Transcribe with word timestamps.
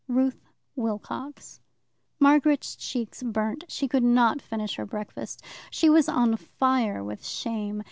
Ruth 0.07 0.49
Wilcox 0.75 1.59
Margaret's 2.19 2.75
cheeks 2.75 3.21
burnt. 3.21 3.65
She 3.67 3.87
could 3.87 4.01
not 4.01 4.41
finish 4.41 4.73
her 4.77 4.85
breakfast. 4.87 5.43
She 5.69 5.91
was 5.91 6.09
on 6.09 6.37
fire 6.37 7.03
with 7.03 7.23
shame. 7.23 7.79